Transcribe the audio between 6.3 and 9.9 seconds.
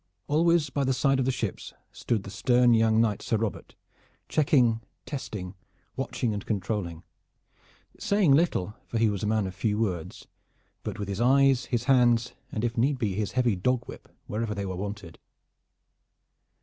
and controlling, saying little, for he was a man of few